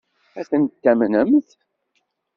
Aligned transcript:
Ad 0.39 0.45
tent-tamnemt? 0.49 1.49